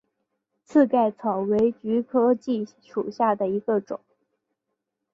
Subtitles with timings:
[0.63, 3.99] 刺盖草为菊科蓟属下的一个种。